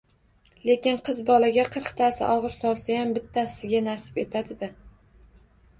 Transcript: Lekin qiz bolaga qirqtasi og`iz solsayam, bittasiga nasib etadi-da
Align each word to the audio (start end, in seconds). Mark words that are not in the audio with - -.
Lekin 0.69 0.95
qiz 1.09 1.19
bolaga 1.27 1.65
qirqtasi 1.75 2.23
og`iz 2.31 2.57
solsayam, 2.65 3.13
bittasiga 3.19 3.87
nasib 3.91 4.21
etadi-da 4.27 4.77